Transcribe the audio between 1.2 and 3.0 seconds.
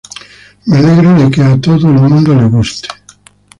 que a todo el mundo le guste".